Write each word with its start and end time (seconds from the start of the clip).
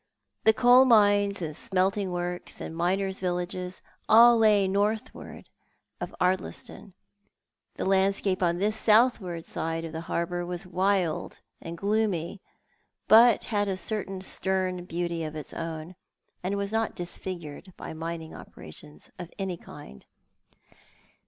The 0.45 0.53
coal 0.53 0.85
mines 0.85 1.43
and 1.43 1.55
smelting 1.55 2.11
works 2.11 2.59
and 2.59 2.75
miners' 2.75 3.19
villages 3.19 3.83
all 4.09 4.35
lay 4.35 4.67
northward 4.67 5.47
of 5.99 6.15
Ardliston. 6.19 6.93
The 7.75 7.85
landscape 7.85 8.41
on 8.41 8.57
this 8.57 8.75
southward 8.75 9.45
side 9.45 9.85
of 9.85 9.91
the 9.93 10.01
harbour 10.09 10.43
was 10.43 10.65
wild 10.65 11.41
and 11.61 11.77
gloomy, 11.77 12.41
but 13.07 13.43
had 13.43 13.67
a 13.67 13.77
certain 13.77 14.21
stern 14.21 14.85
beauty 14.85 15.23
of 15.23 15.35
its 15.35 15.53
own, 15.53 15.93
and 16.41 16.57
was 16.57 16.71
not 16.71 16.95
disfigured 16.95 17.71
by 17.77 17.93
mining 17.93 18.33
operations 18.33 19.11
of 19.19 19.29
any 19.37 19.55
kind. 19.55 20.07